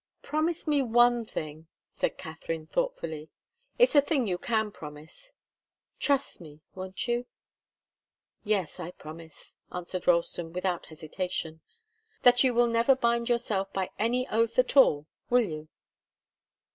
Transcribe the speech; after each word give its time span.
"Promise 0.23 0.65
me 0.65 0.81
one 0.81 1.25
thing," 1.25 1.67
said 1.93 2.17
Katharine, 2.17 2.65
thoughtfully. 2.65 3.29
"It's 3.77 3.93
a 3.93 4.01
thing 4.01 4.25
you 4.25 4.39
can 4.39 4.71
promise 4.71 5.31
trust 5.99 6.41
me, 6.41 6.61
won't 6.73 7.07
you?" 7.07 7.27
"Yes 8.43 8.79
I 8.79 8.89
promise," 8.89 9.55
answered 9.71 10.07
Ralston, 10.07 10.53
without 10.53 10.87
hesitation. 10.87 11.61
"That 12.23 12.43
you 12.43 12.51
will 12.55 12.65
never 12.65 12.95
bind 12.95 13.29
yourself 13.29 13.71
by 13.73 13.91
any 13.99 14.27
oath 14.29 14.57
at 14.57 14.75
all, 14.75 15.05
will 15.29 15.43
you?" 15.47 15.69